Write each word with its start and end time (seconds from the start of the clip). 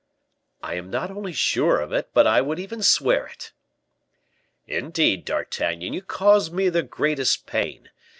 "I 0.63 0.73
am 0.77 0.89
not 0.89 1.11
only 1.11 1.31
sure 1.31 1.79
of 1.79 1.93
it, 1.93 2.09
but 2.11 2.25
I 2.25 2.41
would 2.41 2.57
even 2.57 2.81
swear 2.81 3.27
it." 3.27 3.51
"Indeed, 4.65 5.25
D'Artagnan, 5.25 5.93
you 5.93 6.01
cause 6.01 6.49
me 6.49 6.69
the 6.69 6.81
greatest 6.81 7.45
pain. 7.45 7.91